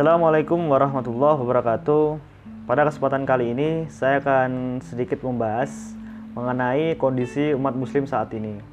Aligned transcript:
Assalamualaikum 0.00 0.56
warahmatullahi 0.72 1.44
wabarakatuh. 1.44 2.16
Pada 2.64 2.88
kesempatan 2.88 3.28
kali 3.28 3.52
ini 3.52 3.84
saya 3.92 4.16
akan 4.24 4.80
sedikit 4.80 5.20
membahas 5.20 5.92
mengenai 6.32 6.96
kondisi 6.96 7.52
umat 7.52 7.76
muslim 7.76 8.08
saat 8.08 8.32
ini. 8.32 8.64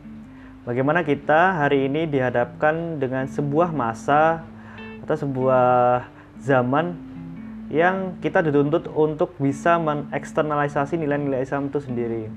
Bagaimana 0.63 1.03
kita 1.03 1.59
hari 1.59 1.91
ini 1.91 2.07
dihadapkan 2.07 3.03
dengan 3.03 3.27
sebuah 3.27 3.75
masa 3.75 4.47
atau 5.03 5.19
sebuah 5.19 6.07
zaman 6.39 6.95
yang 7.67 8.15
kita 8.23 8.39
dituntut 8.39 8.87
untuk 8.95 9.35
bisa 9.35 9.75
mengeksternalisasi 9.83 10.95
nilai-nilai 10.95 11.43
Islam 11.43 11.67
itu 11.67 11.83
sendiri. 11.83 12.31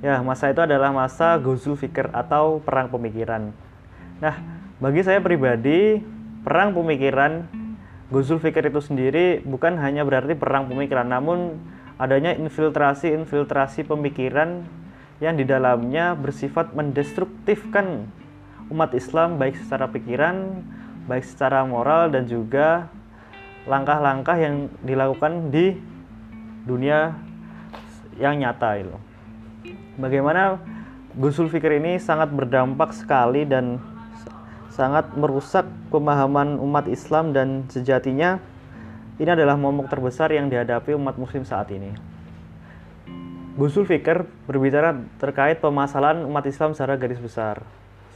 Ya, 0.00 0.24
masa 0.24 0.48
itu 0.48 0.64
adalah 0.64 0.96
masa 0.96 1.36
Ghazul 1.36 1.76
Fikr 1.76 2.08
atau 2.08 2.64
perang 2.64 2.88
pemikiran. 2.88 3.52
Nah, 4.16 4.40
bagi 4.80 5.04
saya 5.04 5.20
pribadi, 5.20 6.00
perang 6.40 6.72
pemikiran 6.72 7.63
Ghazul 8.12 8.36
Fikr 8.36 8.68
itu 8.68 8.80
sendiri 8.84 9.40
bukan 9.40 9.80
hanya 9.80 10.04
berarti 10.04 10.36
perang 10.36 10.68
pemikiran, 10.68 11.08
namun 11.08 11.56
adanya 11.96 12.36
infiltrasi-infiltrasi 12.36 13.88
pemikiran 13.88 14.66
yang 15.22 15.38
di 15.40 15.46
dalamnya 15.46 16.12
bersifat 16.12 16.76
mendestruktifkan 16.76 18.04
umat 18.68 18.92
Islam 18.92 19.40
baik 19.40 19.56
secara 19.56 19.88
pikiran, 19.88 20.60
baik 21.08 21.24
secara 21.24 21.64
moral 21.64 22.12
dan 22.12 22.28
juga 22.28 22.92
langkah-langkah 23.64 24.36
yang 24.36 24.68
dilakukan 24.84 25.48
di 25.48 25.72
dunia 26.68 27.16
yang 28.20 28.36
nyata 28.36 28.84
itu. 28.84 28.96
Bagaimana 29.96 30.60
Ghazul 31.14 31.48
Fikr 31.48 31.78
ini 31.78 31.96
sangat 32.02 32.28
berdampak 32.34 32.92
sekali 32.92 33.46
dan 33.46 33.78
sangat 34.74 35.14
merusak 35.14 35.70
pemahaman 35.94 36.58
umat 36.58 36.90
Islam 36.90 37.30
dan 37.30 37.70
sejatinya 37.70 38.42
ini 39.22 39.30
adalah 39.30 39.54
momok 39.54 39.86
terbesar 39.86 40.34
yang 40.34 40.50
dihadapi 40.50 40.98
umat 40.98 41.14
muslim 41.14 41.46
saat 41.46 41.70
ini. 41.70 41.94
Ghazul 43.54 43.86
Fikr 43.86 44.26
berbicara 44.50 44.98
terkait 45.22 45.62
permasalahan 45.62 46.26
umat 46.26 46.42
Islam 46.50 46.74
secara 46.74 46.98
garis 46.98 47.22
besar, 47.22 47.62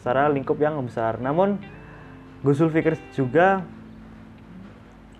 secara 0.02 0.26
lingkup 0.26 0.58
yang 0.58 0.74
besar. 0.82 1.22
Namun 1.22 1.62
Ghazul 2.42 2.74
Fikr 2.74 2.98
juga 3.14 3.62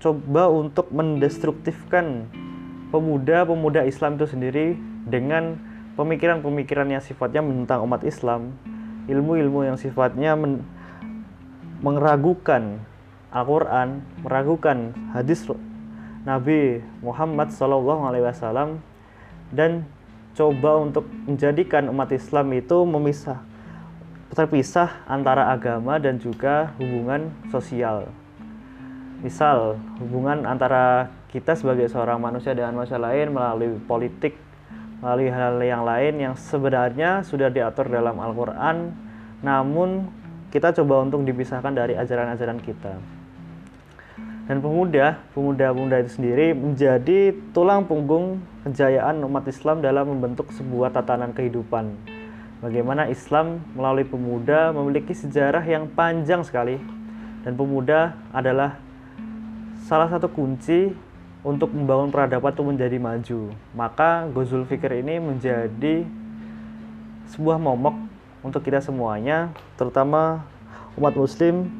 coba 0.03 0.51
untuk 0.51 0.91
mendestruktifkan 0.91 2.27
pemuda-pemuda 2.91 3.87
Islam 3.87 4.19
itu 4.19 4.27
sendiri 4.27 4.67
dengan 5.07 5.55
pemikiran-pemikiran 5.95 6.91
yang 6.91 7.03
sifatnya 7.03 7.47
menentang 7.47 7.87
umat 7.87 8.03
Islam, 8.03 8.59
ilmu-ilmu 9.07 9.71
yang 9.71 9.79
sifatnya 9.79 10.35
men 10.35 10.78
meragukan 11.79 12.83
Al-Quran, 13.29 14.03
meragukan 14.25 14.97
hadis 15.13 15.45
Nabi 16.25 16.83
Muhammad 17.05 17.53
SAW 17.53 18.81
dan 19.53 19.85
coba 20.35 20.71
untuk 20.81 21.05
menjadikan 21.27 21.89
umat 21.91 22.13
Islam 22.13 22.53
itu 22.57 22.85
memisah 22.85 23.41
terpisah 24.33 25.03
antara 25.09 25.51
agama 25.51 25.97
dan 25.97 26.21
juga 26.21 26.77
hubungan 26.77 27.33
sosial. 27.49 28.07
Misal, 29.19 29.81
hubungan 29.99 30.47
antara 30.47 31.11
kita 31.33 31.59
sebagai 31.59 31.91
seorang 31.91 32.23
manusia 32.23 32.55
dengan 32.55 32.79
manusia 32.79 33.01
lain 33.01 33.35
melalui 33.35 33.75
politik, 33.83 34.39
melalui 35.03 35.33
hal-hal 35.33 35.59
yang 35.65 35.83
lain 35.83 36.15
yang 36.23 36.35
sebenarnya 36.39 37.27
sudah 37.27 37.51
diatur 37.51 37.91
dalam 37.91 38.15
Al-Quran, 38.21 38.95
namun 39.43 40.07
kita 40.49 40.73
coba 40.81 41.05
untuk 41.05 41.29
dipisahkan 41.29 41.77
dari 41.77 41.93
ajaran-ajaran 41.97 42.61
kita. 42.65 42.97
Dan 44.49 44.65
pemuda, 44.65 45.21
pemuda-pemuda 45.37 46.01
itu 46.01 46.17
sendiri 46.17 46.57
menjadi 46.57 47.37
tulang 47.53 47.85
punggung 47.85 48.41
kejayaan 48.65 49.21
umat 49.29 49.45
Islam 49.45 49.85
dalam 49.85 50.09
membentuk 50.09 50.49
sebuah 50.57 50.89
tatanan 50.89 51.37
kehidupan. 51.37 51.93
Bagaimana 52.65 53.13
Islam 53.13 53.61
melalui 53.77 54.09
pemuda 54.09 54.73
memiliki 54.73 55.13
sejarah 55.13 55.61
yang 55.69 55.85
panjang 55.93 56.41
sekali 56.41 56.81
dan 57.45 57.61
pemuda 57.61 58.17
adalah 58.33 58.81
salah 59.85 60.09
satu 60.09 60.33
kunci 60.33 60.97
untuk 61.45 61.69
membangun 61.71 62.09
peradaban 62.09 62.57
itu 62.57 62.65
menjadi 62.65 62.97
maju. 62.97 63.41
Maka 63.77 64.27
Ghazul 64.33 64.65
Fikr 64.65 64.97
ini 64.97 65.21
menjadi 65.21 66.09
sebuah 67.37 67.61
momok 67.61 68.08
untuk 68.43 68.63
kita 68.63 68.79
semuanya, 68.79 69.51
terutama 69.75 70.47
umat 70.95 71.15
Muslim, 71.15 71.71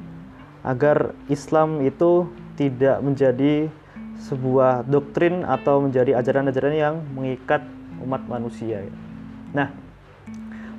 agar 0.67 1.15
Islam 1.31 1.81
itu 1.87 2.27
tidak 2.59 2.99
menjadi 3.01 3.71
sebuah 4.19 4.83
doktrin 4.91 5.47
atau 5.47 5.79
menjadi 5.87 6.19
ajaran-ajaran 6.19 6.75
yang 6.75 6.95
mengikat 7.15 7.63
umat 8.03 8.27
manusia. 8.27 8.83
Nah, 9.55 9.71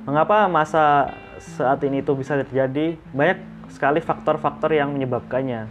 mengapa 0.04 0.44
masa 0.46 1.16
saat 1.40 1.80
ini 1.88 2.04
itu 2.04 2.12
bisa 2.12 2.36
terjadi? 2.44 3.00
Banyak 3.16 3.72
sekali 3.72 4.04
faktor-faktor 4.04 4.76
yang 4.76 4.92
menyebabkannya, 4.92 5.64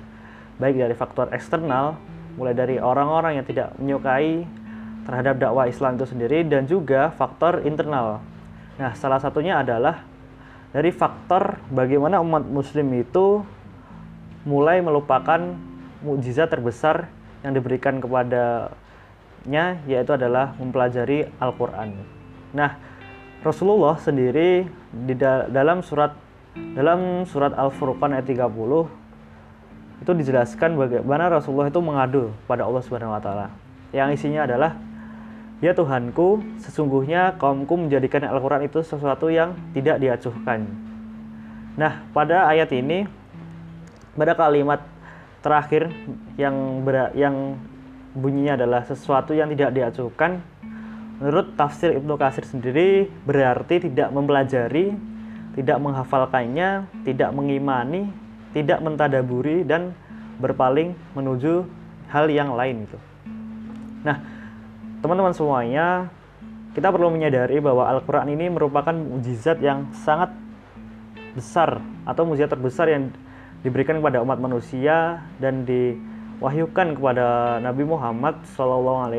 baik 0.57 0.75
dari 0.81 0.95
faktor 0.97 1.29
eksternal, 1.29 2.01
mulai 2.33 2.57
dari 2.57 2.81
orang-orang 2.81 3.37
yang 3.37 3.45
tidak 3.45 3.77
menyukai 3.77 4.49
terhadap 5.05 5.37
dakwah 5.37 5.69
Islam 5.69 5.97
itu 5.97 6.05
sendiri, 6.09 6.41
dan 6.45 6.65
juga 6.65 7.13
faktor 7.13 7.61
internal, 7.65 8.21
Nah, 8.79 8.95
salah 8.95 9.19
satunya 9.19 9.59
adalah 9.59 10.07
dari 10.71 10.89
faktor 10.95 11.59
bagaimana 11.67 12.23
umat 12.23 12.47
muslim 12.47 12.87
itu 12.95 13.43
mulai 14.47 14.79
melupakan 14.79 15.59
mukjizat 15.99 16.47
terbesar 16.47 17.11
yang 17.43 17.51
diberikan 17.51 17.99
kepadanya 17.99 19.83
yaitu 19.83 20.15
adalah 20.15 20.55
mempelajari 20.55 21.27
Al-Qur'an. 21.43 21.91
Nah, 22.55 22.79
Rasulullah 23.43 23.99
sendiri 23.99 24.67
di 24.91 25.15
dalam 25.51 25.79
surat 25.79 26.15
dalam 26.75 27.23
surat 27.23 27.55
Al-Furqan 27.55 28.11
ayat 28.11 28.27
30 28.27 28.51
itu 29.99 30.11
dijelaskan 30.11 30.75
bagaimana 30.75 31.27
Rasulullah 31.31 31.67
itu 31.71 31.79
mengadu 31.83 32.23
pada 32.47 32.67
Allah 32.67 32.83
Subhanahu 32.83 33.15
wa 33.15 33.21
taala. 33.21 33.47
Yang 33.91 34.19
isinya 34.19 34.43
adalah 34.47 34.75
Ya 35.59 35.75
Tuhanku, 35.75 36.39
sesungguhnya 36.63 37.35
kaumku 37.35 37.75
menjadikan 37.75 38.23
Al-Quran 38.23 38.63
itu 38.63 38.79
sesuatu 38.79 39.27
yang 39.27 39.59
tidak 39.75 39.99
diacuhkan. 39.99 40.63
Nah, 41.75 41.99
pada 42.15 42.47
ayat 42.47 42.71
ini, 42.71 43.03
pada 44.15 44.39
kalimat 44.39 44.79
terakhir 45.43 45.91
yang 46.39 46.55
ber, 46.87 47.11
yang 47.11 47.59
bunyinya 48.15 48.55
adalah 48.55 48.87
sesuatu 48.87 49.35
yang 49.35 49.51
tidak 49.51 49.75
diacuhkan, 49.75 50.39
menurut 51.19 51.51
tafsir 51.59 51.91
Ibnu 51.91 52.15
Kasir 52.15 52.47
sendiri 52.47 53.11
berarti 53.27 53.83
tidak 53.83 54.15
mempelajari, 54.15 54.95
tidak 55.59 55.77
menghafalkannya, 55.83 56.87
tidak 57.03 57.35
mengimani, 57.35 58.07
tidak 58.55 58.79
mentadaburi 58.79 59.67
dan 59.67 59.91
berpaling 60.39 60.95
menuju 61.19 61.67
hal 62.07 62.31
yang 62.31 62.55
lain 62.55 62.87
itu. 62.87 62.97
Nah, 64.07 64.38
teman-teman 64.99 65.31
semuanya, 65.31 66.11
kita 66.75 66.91
perlu 66.91 67.11
menyadari 67.11 67.59
bahwa 67.63 67.87
Al-Quran 67.87 68.35
ini 68.35 68.51
merupakan 68.51 68.93
mujizat 68.93 69.59
yang 69.63 69.89
sangat 69.95 70.31
besar 71.33 71.79
atau 72.03 72.23
mujizat 72.27 72.51
terbesar 72.51 72.91
yang 72.91 73.11
diberikan 73.63 73.99
kepada 73.99 74.23
umat 74.23 74.39
manusia 74.39 75.23
dan 75.39 75.67
diwahyukan 75.67 76.95
kepada 76.95 77.59
Nabi 77.59 77.83
Muhammad 77.83 78.43
SAW 78.55 79.11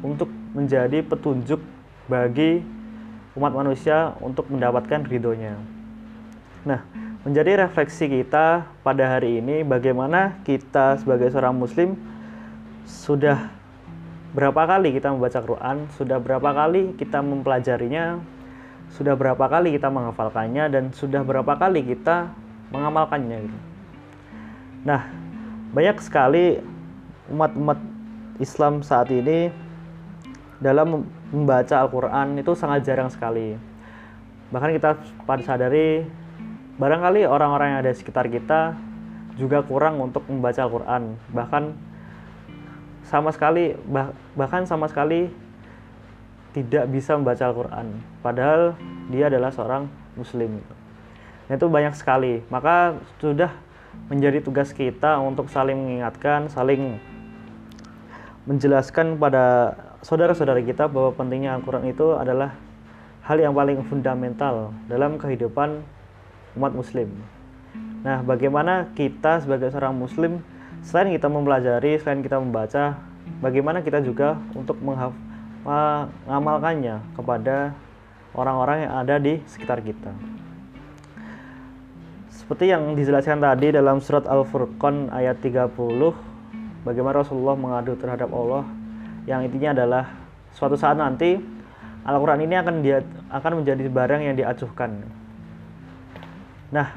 untuk 0.00 0.28
menjadi 0.56 1.04
petunjuk 1.04 1.60
bagi 2.08 2.64
umat 3.36 3.52
manusia 3.54 4.16
untuk 4.18 4.48
mendapatkan 4.50 5.06
ridhonya. 5.06 5.54
Nah, 6.66 6.82
menjadi 7.24 7.68
refleksi 7.68 8.08
kita 8.08 8.68
pada 8.82 9.04
hari 9.16 9.38
ini 9.38 9.62
bagaimana 9.62 10.40
kita 10.42 10.98
sebagai 11.00 11.30
seorang 11.30 11.56
muslim 11.56 11.96
sudah 12.88 13.59
berapa 14.30 14.62
kali 14.62 14.94
kita 14.94 15.10
membaca 15.10 15.40
Quran, 15.42 15.90
sudah 15.98 16.22
berapa 16.22 16.50
kali 16.54 16.94
kita 16.94 17.18
mempelajarinya, 17.18 18.22
sudah 18.94 19.18
berapa 19.18 19.44
kali 19.50 19.74
kita 19.74 19.90
menghafalkannya, 19.90 20.64
dan 20.70 20.84
sudah 20.94 21.26
berapa 21.26 21.58
kali 21.58 21.82
kita 21.82 22.30
mengamalkannya. 22.70 23.38
Gitu. 23.50 23.58
Nah, 24.86 25.10
banyak 25.74 25.98
sekali 25.98 26.62
umat-umat 27.30 27.78
Islam 28.38 28.86
saat 28.86 29.10
ini 29.10 29.50
dalam 30.62 31.04
membaca 31.30 31.74
Al-Quran 31.82 32.38
itu 32.38 32.52
sangat 32.54 32.86
jarang 32.86 33.10
sekali. 33.10 33.58
Bahkan 34.50 34.70
kita 34.78 34.90
pada 35.26 35.42
sadari, 35.42 36.06
barangkali 36.78 37.26
orang-orang 37.26 37.74
yang 37.74 37.80
ada 37.82 37.92
di 37.94 37.98
sekitar 37.98 38.26
kita 38.26 38.74
juga 39.38 39.62
kurang 39.62 39.98
untuk 40.02 40.26
membaca 40.26 40.58
Al-Quran. 40.62 41.18
Bahkan 41.30 41.89
sama 43.10 43.34
sekali 43.34 43.74
bah, 43.90 44.14
bahkan 44.38 44.62
sama 44.62 44.86
sekali 44.86 45.26
tidak 46.54 46.86
bisa 46.90 47.18
membaca 47.18 47.42
Al-Quran. 47.42 47.86
Padahal 48.22 48.78
dia 49.10 49.26
adalah 49.26 49.50
seorang 49.50 49.90
muslim. 50.14 50.62
Nah, 51.46 51.58
itu 51.58 51.66
banyak 51.66 51.94
sekali. 51.98 52.42
Maka 52.50 52.98
sudah 53.18 53.50
menjadi 54.06 54.38
tugas 54.42 54.70
kita 54.70 55.18
untuk 55.18 55.50
saling 55.50 55.74
mengingatkan, 55.74 56.46
saling 56.46 56.98
menjelaskan 58.46 59.18
pada 59.18 59.74
saudara-saudara 60.02 60.62
kita 60.62 60.86
bahwa 60.86 61.14
pentingnya 61.14 61.58
Al-Quran 61.58 61.90
itu 61.90 62.14
adalah 62.14 62.54
hal 63.26 63.38
yang 63.38 63.54
paling 63.54 63.82
fundamental 63.86 64.74
dalam 64.90 65.18
kehidupan 65.18 65.82
umat 66.58 66.72
muslim. 66.74 67.10
Nah, 68.02 68.24
bagaimana 68.24 68.90
kita 68.96 69.44
sebagai 69.44 69.70
seorang 69.70 69.94
muslim 69.94 70.42
selain 70.84 71.14
kita 71.14 71.28
mempelajari, 71.28 71.98
selain 72.00 72.22
kita 72.24 72.40
membaca, 72.40 72.96
bagaimana 73.44 73.84
kita 73.84 74.00
juga 74.00 74.40
untuk 74.56 74.80
mengamalkannya 74.80 77.04
kepada 77.14 77.76
orang-orang 78.32 78.88
yang 78.88 78.92
ada 78.94 79.18
di 79.20 79.42
sekitar 79.44 79.84
kita. 79.84 80.08
Seperti 82.30 82.70
yang 82.74 82.94
dijelaskan 82.98 83.38
tadi 83.38 83.70
dalam 83.70 84.02
surat 84.02 84.26
Al-Furqan 84.26 85.14
ayat 85.14 85.38
30, 85.38 85.70
bagaimana 86.82 87.22
Rasulullah 87.22 87.54
mengadu 87.54 87.94
terhadap 87.94 88.26
Allah 88.34 88.66
yang 89.28 89.46
intinya 89.46 89.70
adalah 89.76 90.10
suatu 90.50 90.74
saat 90.74 90.98
nanti 90.98 91.38
Al-Quran 92.02 92.42
ini 92.42 92.58
akan 92.58 92.82
dia 92.82 93.06
akan 93.30 93.62
menjadi 93.62 93.86
barang 93.86 94.22
yang 94.24 94.34
diacuhkan. 94.34 94.98
Nah, 96.74 96.90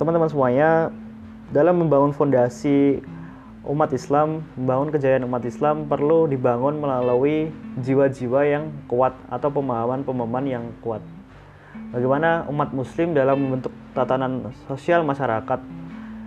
teman-teman 0.00 0.26
semuanya, 0.26 0.90
dalam 1.50 1.82
membangun 1.82 2.14
fondasi 2.14 3.02
umat 3.66 3.90
Islam, 3.90 4.46
membangun 4.54 4.94
kejayaan 4.94 5.26
umat 5.26 5.42
Islam 5.42 5.90
perlu 5.90 6.30
dibangun 6.30 6.78
melalui 6.78 7.50
jiwa-jiwa 7.82 8.40
yang 8.46 8.64
kuat 8.86 9.14
atau 9.26 9.50
pemahaman-pemahaman 9.50 10.44
yang 10.46 10.64
kuat 10.82 11.02
bagaimana 11.90 12.44
umat 12.50 12.72
muslim 12.74 13.14
dalam 13.14 13.36
membentuk 13.38 13.72
tatanan 13.94 14.50
sosial 14.66 15.06
masyarakat 15.06 15.60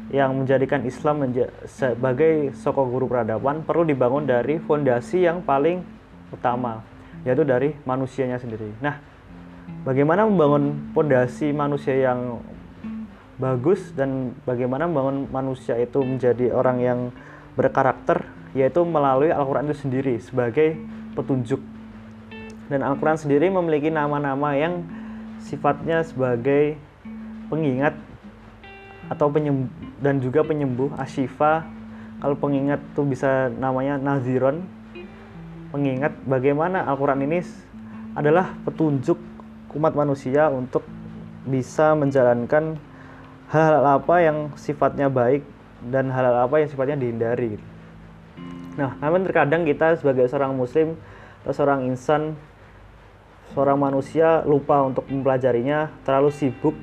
yang 0.10 0.34
menjadikan 0.34 0.82
Islam 0.90 1.22
menja 1.22 1.54
sebagai 1.70 2.50
sokong 2.58 2.90
guru 2.90 3.06
peradaban 3.06 3.62
perlu 3.62 3.86
dibangun 3.86 4.26
dari 4.26 4.58
fondasi 4.58 5.30
yang 5.30 5.46
paling 5.46 5.86
utama 6.34 6.82
yaitu 7.22 7.44
dari 7.46 7.76
manusianya 7.86 8.42
sendiri. 8.42 8.74
Nah, 8.82 8.98
bagaimana 9.86 10.26
membangun 10.26 10.90
fondasi 10.96 11.54
manusia 11.54 11.94
yang 11.94 12.42
bagus 13.40 13.96
dan 13.96 14.36
bagaimana 14.44 14.86
membangun 14.86 15.32
manusia 15.32 15.80
itu 15.80 16.04
menjadi 16.04 16.52
orang 16.52 16.78
yang 16.84 17.00
berkarakter 17.56 18.28
yaitu 18.52 18.84
melalui 18.84 19.32
Al-Qur'an 19.32 19.66
itu 19.72 19.80
sendiri 19.88 20.20
sebagai 20.20 20.76
petunjuk. 21.16 21.64
Dan 22.68 22.84
Al-Qur'an 22.84 23.18
sendiri 23.18 23.48
memiliki 23.48 23.88
nama-nama 23.90 24.54
yang 24.60 24.84
sifatnya 25.40 26.04
sebagai 26.04 26.76
pengingat 27.48 27.96
atau 29.10 29.32
penyembuh 29.32 29.72
dan 30.04 30.22
juga 30.22 30.46
penyembuh 30.46 30.94
asyifa 31.02 31.66
kalau 32.20 32.36
pengingat 32.38 32.78
tuh 32.94 33.08
bisa 33.08 33.50
namanya 33.50 33.98
naziron 33.98 34.68
pengingat 35.74 36.14
bagaimana 36.30 36.86
Al-Quran 36.86 37.26
ini 37.26 37.42
adalah 38.14 38.54
petunjuk 38.68 39.18
umat 39.74 39.94
manusia 39.98 40.52
untuk 40.54 40.86
bisa 41.48 41.98
menjalankan 41.98 42.78
hal-hal 43.50 43.82
apa 43.82 44.16
yang 44.22 44.38
sifatnya 44.54 45.10
baik 45.10 45.42
dan 45.90 46.14
hal-hal 46.14 46.46
apa 46.46 46.62
yang 46.62 46.70
sifatnya 46.70 46.98
dihindari. 47.02 47.58
Nah, 48.78 48.96
namun 49.02 49.26
terkadang 49.26 49.66
kita 49.66 49.98
sebagai 49.98 50.30
seorang 50.30 50.54
muslim 50.54 50.96
atau 51.44 51.54
seorang 51.54 51.90
insan 51.90 52.38
seorang 53.58 53.82
manusia 53.82 54.46
lupa 54.46 54.86
untuk 54.86 55.10
mempelajarinya, 55.10 55.90
terlalu 56.06 56.30
sibuk 56.30 56.78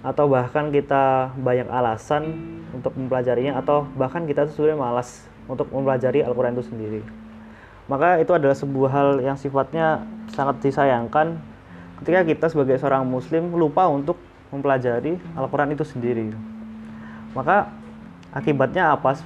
atau 0.00 0.30
bahkan 0.30 0.70
kita 0.72 1.34
banyak 1.36 1.66
alasan 1.68 2.38
untuk 2.72 2.94
mempelajarinya 2.96 3.58
atau 3.58 3.84
bahkan 3.98 4.24
kita 4.24 4.48
sebenarnya 4.48 4.78
malas 4.80 5.26
untuk 5.50 5.68
mempelajari 5.74 6.22
Al-Qur'an 6.22 6.54
itu 6.54 6.64
sendiri. 6.70 7.02
Maka 7.90 8.22
itu 8.22 8.30
adalah 8.30 8.54
sebuah 8.54 8.90
hal 8.94 9.08
yang 9.18 9.34
sifatnya 9.34 10.06
sangat 10.30 10.62
disayangkan 10.62 11.42
ketika 12.00 12.22
kita 12.22 12.46
sebagai 12.46 12.78
seorang 12.78 13.02
muslim 13.02 13.50
lupa 13.50 13.90
untuk 13.90 14.29
mempelajari 14.50 15.18
Al-Qur'an 15.34 15.70
itu 15.70 15.82
sendiri. 15.86 16.30
Maka 17.34 17.70
akibatnya 18.34 18.94
apa 18.94 19.18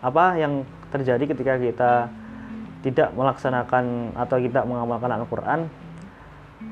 apa 0.00 0.24
yang 0.36 0.64
terjadi 0.92 1.24
ketika 1.28 1.54
kita 1.56 1.92
tidak 2.80 3.08
melaksanakan 3.12 4.16
atau 4.16 4.36
tidak 4.40 4.64
mengamalkan 4.64 5.12
Al-Qur'an 5.12 5.68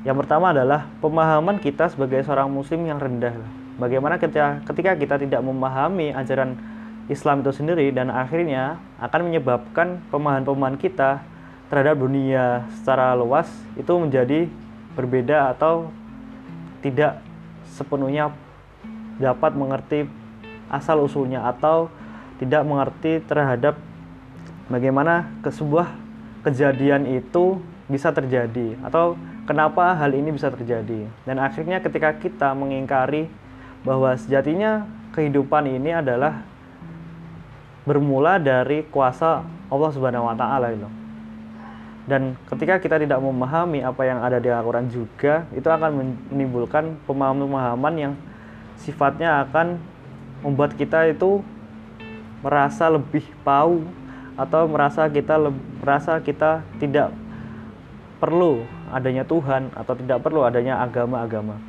yang 0.05 0.15
pertama 0.21 0.53
adalah 0.53 0.85
pemahaman 1.01 1.57
kita 1.57 1.89
sebagai 1.89 2.21
seorang 2.21 2.45
muslim 2.47 2.85
yang 2.85 3.01
rendah. 3.01 3.33
Bagaimana 3.81 4.21
ketika, 4.21 4.61
ketika 4.69 4.91
kita 4.93 5.15
tidak 5.17 5.41
memahami 5.41 6.13
ajaran 6.13 6.55
Islam 7.09 7.41
itu 7.41 7.49
sendiri 7.49 7.89
dan 7.89 8.13
akhirnya 8.13 8.77
akan 9.01 9.33
menyebabkan 9.33 9.97
pemahaman-pemahaman 10.13 10.77
kita 10.77 11.25
terhadap 11.73 11.97
dunia 11.97 12.69
secara 12.77 13.17
luas 13.17 13.49
itu 13.73 13.89
menjadi 13.97 14.45
berbeda 14.93 15.57
atau 15.57 15.89
tidak 16.85 17.17
sepenuhnya 17.79 18.35
dapat 19.15 19.55
mengerti 19.55 20.03
asal 20.67 21.07
usulnya 21.07 21.47
atau 21.47 21.87
tidak 22.39 22.67
mengerti 22.67 23.23
terhadap 23.23 23.79
bagaimana 24.67 25.27
ke 25.39 25.49
sebuah 25.51 25.91
kejadian 26.43 27.07
itu 27.07 27.59
bisa 27.89 28.11
terjadi 28.11 28.77
atau 28.85 29.17
kenapa 29.49 29.97
hal 29.97 30.11
ini 30.13 30.35
bisa 30.35 30.51
terjadi. 30.51 31.09
Dan 31.25 31.39
akhirnya 31.41 31.81
ketika 31.81 32.15
kita 32.15 32.53
mengingkari 32.53 33.31
bahwa 33.81 34.13
sejatinya 34.13 34.85
kehidupan 35.15 35.65
ini 35.67 35.95
adalah 35.95 36.45
bermula 37.83 38.37
dari 38.37 38.85
kuasa 38.87 39.41
Allah 39.71 39.89
Subhanahu 39.89 40.29
wa 40.29 40.35
taala 40.37 40.69
itu. 40.69 40.98
Dan 42.09 42.33
ketika 42.49 42.81
kita 42.81 42.97
tidak 42.97 43.21
memahami 43.21 43.85
apa 43.85 44.01
yang 44.01 44.17
ada 44.25 44.41
di 44.41 44.49
Al-Qur'an 44.49 44.89
juga, 44.89 45.45
itu 45.53 45.69
akan 45.69 46.17
menimbulkan 46.33 46.97
pemahaman-pemahaman 47.05 47.93
yang 48.01 48.13
sifatnya 48.81 49.45
akan 49.45 49.77
membuat 50.41 50.73
kita 50.73 51.05
itu 51.05 51.45
merasa 52.41 52.89
lebih 52.89 53.21
tahu 53.45 53.85
atau 54.33 54.65
merasa 54.65 55.05
kita 55.05 55.37
merasa 55.83 56.17
kita 56.17 56.65
tidak 56.81 57.13
perlu 58.17 58.65
adanya 58.89 59.21
Tuhan 59.21 59.69
atau 59.77 59.93
tidak 59.93 60.25
perlu 60.25 60.41
adanya 60.41 60.81
agama-agama. 60.81 61.61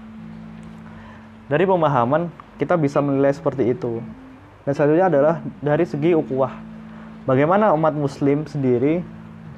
Dari 1.53 1.69
pemahaman 1.69 2.33
kita 2.57 2.81
bisa 2.81 3.05
menilai 3.05 3.35
seperti 3.35 3.77
itu. 3.77 4.01
Dan 4.65 4.73
selanjutnya 4.73 5.07
adalah 5.13 5.35
dari 5.61 5.85
segi 5.85 6.17
ukuah. 6.17 6.55
Bagaimana 7.29 7.75
umat 7.77 7.93
muslim 7.93 8.47
sendiri 8.49 9.05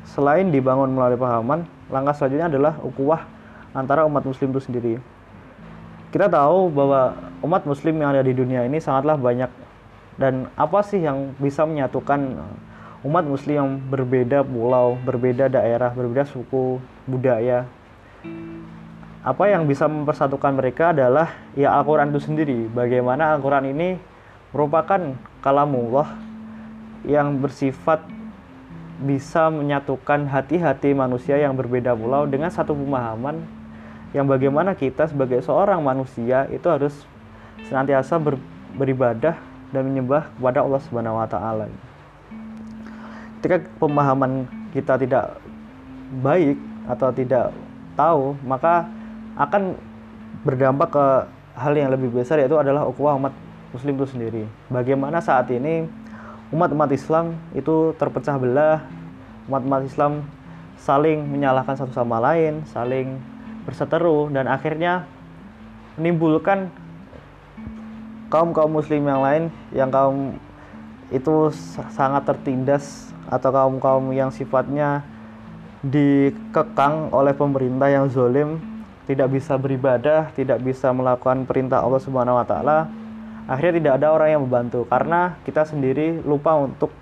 selain 0.08 0.50
dibangun 0.50 0.90
melalui 0.92 1.18
pahaman, 1.18 1.66
langkah 1.88 2.14
selanjutnya 2.16 2.48
adalah 2.50 2.74
ukuah 2.82 3.22
antara 3.72 4.04
umat 4.04 4.22
muslim 4.26 4.52
itu 4.52 4.60
sendiri. 4.62 4.94
Kita 6.12 6.28
tahu 6.28 6.68
bahwa 6.68 7.16
umat 7.40 7.64
muslim 7.64 7.96
yang 7.96 8.12
ada 8.12 8.20
di 8.20 8.36
dunia 8.36 8.68
ini 8.68 8.76
sangatlah 8.76 9.16
banyak 9.16 9.48
dan 10.20 10.52
apa 10.60 10.84
sih 10.84 11.00
yang 11.00 11.32
bisa 11.40 11.64
menyatukan 11.64 12.36
umat 13.02 13.24
muslim 13.24 13.54
yang 13.56 13.70
berbeda 13.80 14.44
pulau, 14.44 15.00
berbeda 15.00 15.48
daerah, 15.48 15.90
berbeda 15.90 16.28
suku, 16.28 16.78
budaya. 17.08 17.64
Apa 19.22 19.48
yang 19.48 19.64
bisa 19.64 19.86
mempersatukan 19.86 20.52
mereka 20.52 20.92
adalah 20.92 21.30
ya 21.54 21.72
Al-Qur'an 21.78 22.10
itu 22.12 22.20
sendiri. 22.22 22.68
Bagaimana 22.68 23.32
Al-Qur'an 23.38 23.64
ini 23.64 23.96
merupakan 24.52 25.16
kalamullah 25.40 26.12
yang 27.08 27.40
bersifat 27.40 28.04
bisa 29.00 29.48
menyatukan 29.48 30.28
hati-hati 30.28 30.92
manusia 30.92 31.40
yang 31.40 31.56
berbeda 31.56 31.96
pulau 31.96 32.28
dengan 32.28 32.52
satu 32.52 32.76
pemahaman 32.76 33.40
yang 34.12 34.28
bagaimana 34.28 34.76
kita 34.76 35.08
sebagai 35.08 35.40
seorang 35.40 35.80
manusia 35.80 36.44
itu 36.52 36.68
harus 36.68 36.92
senantiasa 37.64 38.20
ber, 38.20 38.36
beribadah 38.76 39.40
dan 39.72 39.82
menyembah 39.88 40.28
kepada 40.36 40.60
Allah 40.60 40.80
Subhanahu 40.84 41.16
wa 41.16 41.28
taala. 41.28 41.66
Ketika 43.40 43.64
pemahaman 43.80 44.44
kita 44.76 45.00
tidak 45.00 45.40
baik 46.20 46.60
atau 46.86 47.08
tidak 47.10 47.50
tahu 47.96 48.36
maka 48.44 48.84
akan 49.40 49.74
berdampak 50.44 50.92
ke 50.92 51.06
hal 51.56 51.72
yang 51.72 51.88
lebih 51.88 52.12
besar 52.12 52.40
yaitu 52.40 52.56
adalah 52.60 52.84
ukhuwah 52.84 53.16
umat 53.16 53.32
muslim 53.72 53.96
itu 53.96 54.06
sendiri. 54.12 54.44
Bagaimana 54.68 55.24
saat 55.24 55.48
ini 55.48 55.88
umat-umat 56.52 56.92
Islam 56.92 57.34
itu 57.56 57.96
terpecah 57.96 58.36
belah. 58.36 58.84
Umat-umat 59.50 59.82
Islam 59.88 60.22
saling 60.78 61.26
menyalahkan 61.26 61.78
satu 61.78 61.94
sama 61.94 62.18
lain 62.18 62.66
saling 62.66 63.22
berseteru 63.62 64.26
dan 64.34 64.50
akhirnya 64.50 65.06
menimbulkan 65.94 66.66
kaum 68.26 68.50
kaum 68.50 68.74
muslim 68.74 69.06
yang 69.06 69.22
lain 69.22 69.42
yang 69.70 69.90
kaum 69.94 70.34
itu 71.14 71.54
sangat 71.94 72.26
tertindas 72.26 73.14
atau 73.30 73.54
kaum-kaum 73.54 74.10
yang 74.10 74.34
sifatnya 74.34 75.06
dikekang 75.86 77.14
oleh 77.14 77.36
pemerintah 77.36 77.86
yang 77.86 78.10
zolim 78.10 78.58
tidak 79.06 79.34
bisa 79.34 79.58
beribadah, 79.58 80.30
tidak 80.32 80.62
bisa 80.62 80.94
melakukan 80.94 81.44
perintah 81.44 81.82
Allah 81.82 82.00
Subhanahu 82.00 82.38
wa 82.38 82.46
taala, 82.46 82.86
akhirnya 83.50 83.78
tidak 83.78 83.94
ada 83.98 84.08
orang 84.14 84.28
yang 84.34 84.42
membantu 84.46 84.86
karena 84.86 85.36
kita 85.42 85.66
sendiri 85.66 86.22
lupa 86.22 86.54
untuk 86.58 86.94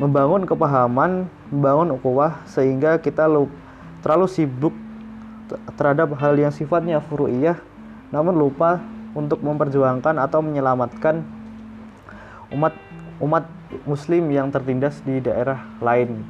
membangun 0.00 0.48
kepahaman, 0.48 1.28
membangun 1.52 1.98
ukhuwah 1.98 2.40
sehingga 2.48 2.96
kita 3.02 3.28
terlalu 4.00 4.26
sibuk 4.30 4.72
terhadap 5.76 6.14
hal 6.16 6.38
yang 6.38 6.54
sifatnya 6.54 7.02
furu'iyah 7.02 7.58
namun 8.14 8.38
lupa 8.38 8.78
untuk 9.14 9.42
memperjuangkan 9.42 10.18
atau 10.22 10.38
menyelamatkan 10.40 11.26
umat 12.54 12.74
umat 13.22 13.44
muslim 13.86 14.30
yang 14.30 14.50
tertindas 14.50 14.98
di 15.02 15.22
daerah 15.22 15.62
lain. 15.78 16.26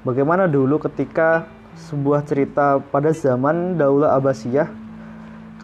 Bagaimana 0.00 0.48
dulu 0.48 0.80
ketika 0.80 1.44
sebuah 1.76 2.24
cerita 2.24 2.80
pada 2.80 3.12
zaman 3.12 3.76
Daulah 3.76 4.16
Abbasiyah 4.16 4.68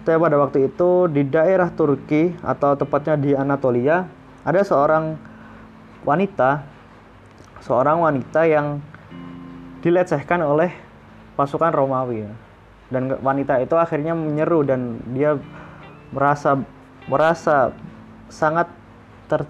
ketika 0.07 0.23
pada 0.23 0.39
waktu 0.39 0.71
itu 0.71 1.11
di 1.11 1.27
daerah 1.27 1.67
Turki 1.75 2.31
atau 2.39 2.79
tepatnya 2.79 3.19
di 3.19 3.35
Anatolia 3.35 4.07
ada 4.47 4.63
seorang 4.63 5.19
wanita 6.07 6.63
seorang 7.59 8.07
wanita 8.07 8.47
yang 8.47 8.79
dilecehkan 9.83 10.47
oleh 10.47 10.71
pasukan 11.35 11.75
Romawi. 11.75 12.23
Dan 12.87 13.19
wanita 13.19 13.59
itu 13.59 13.75
akhirnya 13.75 14.15
menyeru 14.15 14.63
dan 14.63 15.03
dia 15.11 15.43
merasa 16.15 16.55
merasa 17.11 17.75
sangat 18.31 18.71
ter 19.27 19.43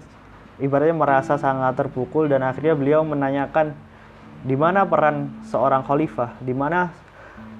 ibaratnya 0.57 0.97
merasa 0.97 1.37
sangat 1.37 1.77
terpukul 1.77 2.25
dan 2.33 2.41
akhirnya 2.41 2.73
beliau 2.73 3.05
menanyakan 3.05 3.77
di 4.41 4.57
mana 4.57 4.89
peran 4.89 5.37
seorang 5.45 5.85
khalifah? 5.85 6.33
Di 6.41 6.57
mana 6.57 6.89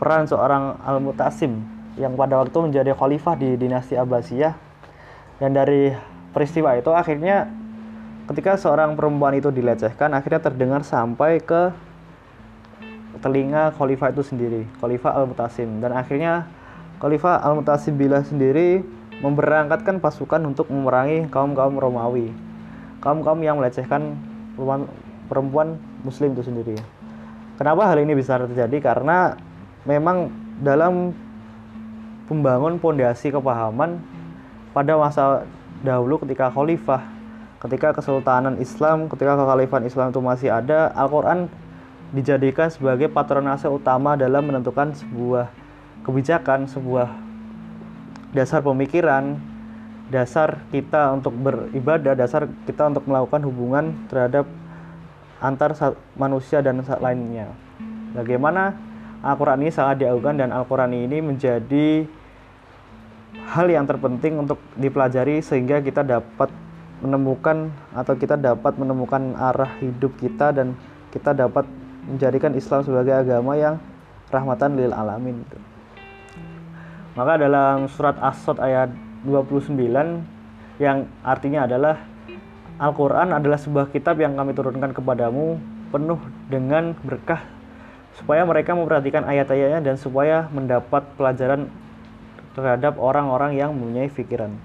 peran 0.02 0.26
seorang 0.26 0.82
al-mutasim 0.82 1.77
yang 1.98 2.14
pada 2.14 2.40
waktu 2.40 2.58
menjadi 2.72 2.94
khalifah 2.94 3.36
di 3.36 3.58
dinasti 3.58 3.98
Abbasiyah 3.98 4.54
dan 5.42 5.52
dari 5.54 5.94
peristiwa 6.32 6.78
itu 6.78 6.94
akhirnya 6.94 7.50
ketika 8.30 8.58
seorang 8.58 8.94
perempuan 8.94 9.34
itu 9.38 9.50
dilecehkan 9.50 10.14
akhirnya 10.14 10.42
terdengar 10.42 10.82
sampai 10.86 11.42
ke 11.42 11.74
telinga 13.18 13.74
khalifah 13.74 14.14
itu 14.14 14.22
sendiri, 14.22 14.62
khalifah 14.78 15.18
Al-Mutasim 15.18 15.82
dan 15.82 15.98
akhirnya 15.98 16.46
khalifah 17.02 17.42
Al-Mutasim 17.42 17.98
bila 17.98 18.22
sendiri 18.22 18.86
memberangkatkan 19.22 19.98
pasukan 19.98 20.46
untuk 20.46 20.70
memerangi 20.70 21.26
kaum-kaum 21.34 21.82
Romawi. 21.82 22.30
Kaum-kaum 23.02 23.42
yang 23.42 23.58
melecehkan 23.58 24.18
perempuan 25.30 25.78
muslim 26.02 26.34
itu 26.38 26.46
sendiri. 26.46 26.78
Kenapa 27.58 27.90
hal 27.90 28.02
ini 28.02 28.14
bisa 28.14 28.38
terjadi? 28.38 28.78
Karena 28.82 29.34
memang 29.86 30.30
dalam 30.62 31.14
membangun 32.28 32.76
pondasi 32.80 33.32
kepahaman 33.32 34.04
pada 34.76 35.00
masa 35.00 35.48
dahulu 35.82 36.22
ketika 36.22 36.52
khalifah, 36.52 37.02
ketika 37.64 37.96
kesultanan 37.96 38.60
Islam, 38.62 39.08
ketika 39.10 39.40
kekhalifahan 39.40 39.86
Islam 39.88 40.12
itu 40.12 40.22
masih 40.22 40.50
ada, 40.52 40.92
Al-Qur'an 40.94 41.50
dijadikan 42.12 42.72
sebagai 42.72 43.12
patronase 43.12 43.68
utama 43.68 44.16
dalam 44.16 44.48
menentukan 44.48 44.96
sebuah 44.96 45.52
kebijakan, 46.08 46.68
sebuah 46.72 47.12
dasar 48.32 48.64
pemikiran, 48.64 49.40
dasar 50.08 50.64
kita 50.72 51.12
untuk 51.16 51.36
beribadah, 51.36 52.16
dasar 52.16 52.48
kita 52.64 52.92
untuk 52.92 53.04
melakukan 53.08 53.44
hubungan 53.44 53.86
terhadap 54.08 54.48
antar 55.44 55.76
manusia 56.16 56.64
dan 56.64 56.80
lainnya. 57.04 57.52
Bagaimana 58.16 58.74
Al-Quran 59.22 59.68
ini 59.68 59.72
sangat 59.74 60.06
diagukan 60.06 60.38
dan 60.40 60.50
Al-Quran 60.56 60.94
ini 60.96 61.20
menjadi 61.20 62.08
hal 63.46 63.68
yang 63.70 63.86
terpenting 63.86 64.42
untuk 64.42 64.58
dipelajari 64.74 65.44
sehingga 65.46 65.84
kita 65.84 66.02
dapat 66.02 66.50
menemukan 67.04 67.70
atau 67.94 68.18
kita 68.18 68.34
dapat 68.34 68.74
menemukan 68.82 69.38
arah 69.38 69.78
hidup 69.78 70.18
kita 70.18 70.50
dan 70.50 70.74
kita 71.14 71.38
dapat 71.38 71.70
menjadikan 72.10 72.58
Islam 72.58 72.82
sebagai 72.82 73.14
agama 73.14 73.54
yang 73.54 73.78
rahmatan 74.34 74.74
lil 74.74 74.96
alamin. 74.96 75.46
Maka 77.14 77.34
dalam 77.38 77.90
surat 77.90 78.18
As-Sod 78.22 78.62
ayat 78.62 78.94
29 79.26 79.74
yang 80.78 81.10
artinya 81.26 81.66
adalah 81.66 81.98
Al-Quran 82.78 83.34
adalah 83.34 83.58
sebuah 83.58 83.90
kitab 83.90 84.22
yang 84.22 84.38
kami 84.38 84.54
turunkan 84.54 84.94
kepadamu 84.94 85.58
penuh 85.90 86.22
dengan 86.46 86.94
berkah 87.02 87.42
supaya 88.14 88.46
mereka 88.46 88.78
memperhatikan 88.78 89.26
ayat-ayatnya 89.26 89.82
dan 89.82 89.96
supaya 89.98 90.46
mendapat 90.54 91.06
pelajaran 91.18 91.70
terhadap 92.58 92.98
orang-orang 92.98 93.54
yang 93.54 93.78
mempunyai 93.78 94.10
pikiran. 94.10 94.58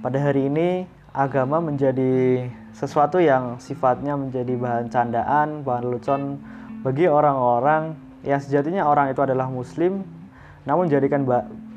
pada 0.00 0.26
hari 0.26 0.50
ini 0.50 0.90
agama 1.12 1.62
menjadi 1.62 2.48
sesuatu 2.74 3.22
yang 3.22 3.62
sifatnya 3.62 4.18
menjadi 4.18 4.58
bahan 4.58 4.90
candaan, 4.90 5.60
bahan 5.62 5.86
lucon 5.86 6.22
bagi 6.82 7.06
orang-orang 7.06 7.94
yang 8.26 8.40
sejatinya 8.42 8.88
orang 8.88 9.12
itu 9.12 9.20
adalah 9.20 9.46
muslim 9.46 10.02
namun 10.64 10.90
jadikan 10.90 11.22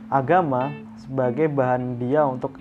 agama 0.08 0.74
sebagai 1.04 1.52
bahan 1.52 2.00
dia 2.00 2.24
untuk 2.24 2.56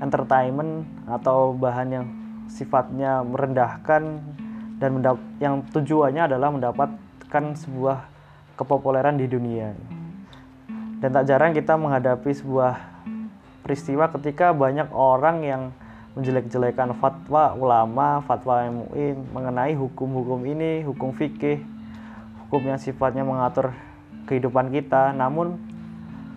entertainment 0.00 0.88
atau 1.06 1.52
bahan 1.54 1.88
yang 1.92 2.06
sifatnya 2.50 3.22
merendahkan 3.22 4.20
dan 4.80 4.90
yang 5.38 5.62
tujuannya 5.70 6.26
adalah 6.26 6.48
mendapatkan 6.50 7.44
sebuah 7.54 8.08
kepopuleran 8.56 9.20
di 9.20 9.28
dunia. 9.28 9.76
Dan 11.00 11.16
tak 11.16 11.28
jarang 11.28 11.56
kita 11.56 11.80
menghadapi 11.80 12.32
sebuah 12.32 12.76
peristiwa 13.64 14.08
ketika 14.12 14.52
banyak 14.52 14.88
orang 14.92 15.36
yang 15.44 15.62
menjelek-jelekan 16.12 16.92
fatwa 16.98 17.54
ulama, 17.54 18.20
fatwa 18.26 18.66
MUI 18.66 19.16
mengenai 19.30 19.72
hukum-hukum 19.78 20.42
ini, 20.44 20.82
hukum 20.84 21.14
fikih, 21.14 21.62
hukum 22.44 22.66
yang 22.66 22.80
sifatnya 22.80 23.22
mengatur 23.22 23.72
kehidupan 24.26 24.68
kita. 24.74 25.14
Namun 25.14 25.56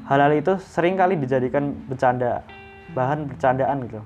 hal-hal 0.08 0.32
itu 0.38 0.56
sering 0.62 0.96
kali 0.96 1.18
dijadikan 1.18 1.74
bercanda, 1.90 2.46
bahan 2.94 3.30
bercandaan 3.30 3.90
gitu. 3.90 4.02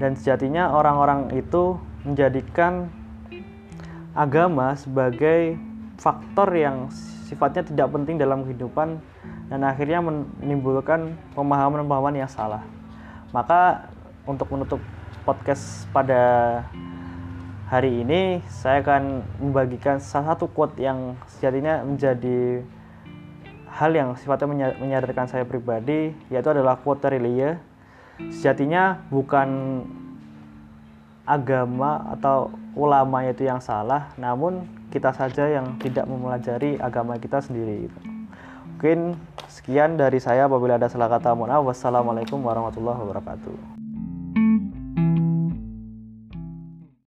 Dan 0.00 0.18
sejatinya 0.18 0.74
orang-orang 0.74 1.30
itu 1.38 1.78
menjadikan 2.02 2.90
agama 4.12 4.74
sebagai 4.74 5.56
faktor 5.96 6.50
yang 6.52 6.90
sifatnya 7.24 7.64
tidak 7.64 7.88
penting 7.94 8.18
dalam 8.18 8.44
kehidupan 8.44 8.98
dan 9.48 9.60
akhirnya 9.62 10.02
menimbulkan 10.02 11.14
pemahaman-pemahaman 11.32 12.20
yang 12.20 12.30
salah. 12.30 12.60
Maka 13.30 13.88
untuk 14.24 14.50
menutup 14.52 14.80
podcast 15.24 15.88
pada 15.90 16.62
hari 17.68 18.04
ini 18.04 18.44
saya 18.46 18.84
akan 18.84 19.24
membagikan 19.40 19.98
salah 19.98 20.36
satu 20.36 20.52
quote 20.52 20.76
yang 20.78 21.16
sejatinya 21.26 21.80
menjadi 21.82 22.62
hal 23.74 23.90
yang 23.90 24.14
sifatnya 24.14 24.74
menyadarkan 24.78 25.26
saya 25.26 25.42
pribadi 25.42 26.14
yaitu 26.30 26.48
adalah 26.54 26.78
quote 26.78 27.10
Lia 27.18 27.58
sejatinya 28.30 29.02
bukan 29.10 29.82
agama 31.26 32.14
atau 32.14 32.54
ulama 32.78 33.26
itu 33.26 33.42
yang 33.42 33.58
salah 33.58 34.14
namun 34.14 34.62
kita 34.94 35.10
saja 35.10 35.50
yang 35.50 35.74
tidak 35.82 36.06
mempelajari 36.06 36.78
agama 36.78 37.18
kita 37.18 37.42
sendiri 37.42 37.90
Mungkin 38.84 39.16
sekian 39.48 39.96
dari 39.96 40.20
saya 40.20 40.44
apabila 40.44 40.76
ada 40.76 40.92
salah 40.92 41.08
kata 41.08 41.32
mohon 41.32 41.48
maaf. 41.48 41.64
Wassalamualaikum 41.72 42.36
warahmatullahi 42.36 43.00
wabarakatuh. 43.00 43.73